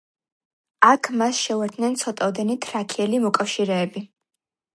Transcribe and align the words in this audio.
აქ 0.91 1.09
მას 1.21 1.41
შეუერთდნენ 1.41 1.99
ცოტაოდენი 2.05 2.57
თრაკიელი 2.65 3.21
მოკავშირეები. 3.27 4.05